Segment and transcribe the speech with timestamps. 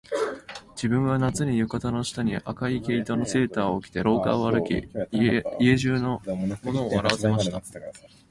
[0.73, 6.19] 自分は夏に、浴衣の下に赤い毛糸のセーターを着て廊下を歩き、家中の
[6.63, 7.61] 者を笑わせました